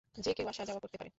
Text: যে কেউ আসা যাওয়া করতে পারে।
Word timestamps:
যে 0.15 0.31
কেউ 0.33 0.47
আসা 0.47 0.63
যাওয়া 0.65 0.79
করতে 0.79 0.97
পারে। 0.97 1.09